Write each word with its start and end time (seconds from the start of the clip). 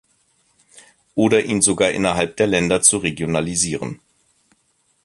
Oder 1.13 1.43
ihn 1.45 1.61
sogar 1.61 1.91
innerhalb 1.91 2.35
der 2.37 2.47
Länder 2.47 2.81
zu 2.81 2.97
regionalisieren? 2.97 4.01